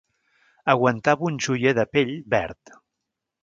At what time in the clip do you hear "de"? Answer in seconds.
1.81-1.85